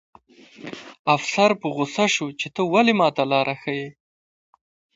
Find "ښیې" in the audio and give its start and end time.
3.61-3.87